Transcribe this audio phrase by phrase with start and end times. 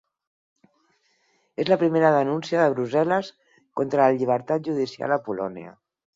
[1.63, 3.31] És la primera denúncia de Brussel·les
[3.83, 5.79] contra la llibertat judicial a Polònia